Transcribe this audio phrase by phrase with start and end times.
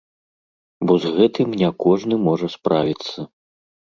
[0.91, 3.19] Бо з гэтым не кожны можа справіцца.